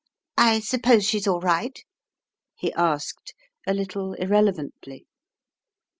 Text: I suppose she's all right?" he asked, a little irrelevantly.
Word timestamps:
I 0.39 0.61
suppose 0.61 1.05
she's 1.05 1.27
all 1.27 1.41
right?" 1.41 1.79
he 2.55 2.73
asked, 2.73 3.35
a 3.67 3.73
little 3.75 4.13
irrelevantly. 4.15 5.05